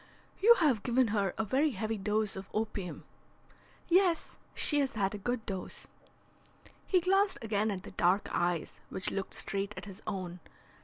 [0.39, 3.03] "You have given her a very heavy dose of opium."
[3.87, 5.85] "Yes, she has had a good dose."
[6.87, 10.39] He glanced again at the dark eyes which looked straight at his own.